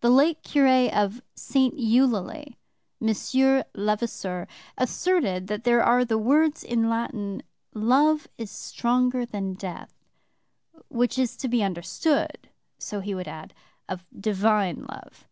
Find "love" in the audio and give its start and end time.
7.72-8.26, 14.88-15.28